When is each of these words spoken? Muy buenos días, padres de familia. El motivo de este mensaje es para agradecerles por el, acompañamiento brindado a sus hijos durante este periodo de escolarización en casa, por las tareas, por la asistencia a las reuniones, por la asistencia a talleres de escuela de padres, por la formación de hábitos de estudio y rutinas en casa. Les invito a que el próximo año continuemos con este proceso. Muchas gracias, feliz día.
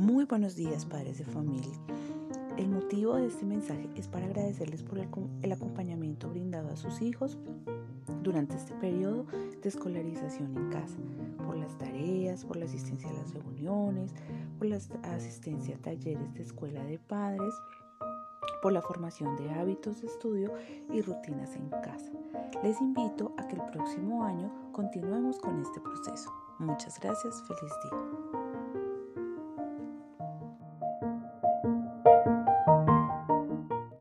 Muy 0.00 0.24
buenos 0.24 0.56
días, 0.56 0.86
padres 0.86 1.18
de 1.18 1.26
familia. 1.26 1.76
El 2.56 2.70
motivo 2.70 3.16
de 3.16 3.26
este 3.26 3.44
mensaje 3.44 3.86
es 3.96 4.08
para 4.08 4.24
agradecerles 4.24 4.82
por 4.82 4.98
el, 4.98 5.52
acompañamiento 5.52 6.30
brindado 6.30 6.70
a 6.70 6.76
sus 6.76 7.02
hijos 7.02 7.36
durante 8.22 8.56
este 8.56 8.72
periodo 8.76 9.26
de 9.62 9.68
escolarización 9.68 10.56
en 10.56 10.70
casa, 10.70 10.96
por 11.44 11.54
las 11.58 11.76
tareas, 11.76 12.46
por 12.46 12.56
la 12.56 12.64
asistencia 12.64 13.10
a 13.10 13.12
las 13.12 13.34
reuniones, 13.34 14.14
por 14.58 14.68
la 14.68 14.78
asistencia 15.02 15.76
a 15.76 15.82
talleres 15.82 16.32
de 16.32 16.44
escuela 16.44 16.82
de 16.82 16.98
padres, 16.98 17.52
por 18.62 18.72
la 18.72 18.80
formación 18.80 19.36
de 19.36 19.50
hábitos 19.50 20.00
de 20.00 20.06
estudio 20.06 20.54
y 20.90 21.02
rutinas 21.02 21.54
en 21.56 21.68
casa. 21.68 22.10
Les 22.62 22.80
invito 22.80 23.34
a 23.36 23.46
que 23.46 23.56
el 23.56 23.62
próximo 23.70 24.24
año 24.24 24.50
continuemos 24.72 25.38
con 25.40 25.60
este 25.60 25.78
proceso. 25.78 26.32
Muchas 26.58 26.98
gracias, 27.00 27.42
feliz 27.42 27.72
día. 27.84 28.39